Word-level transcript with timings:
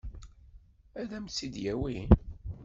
Ad 1.01 1.11
m-tt-id-yawi? 1.23 1.99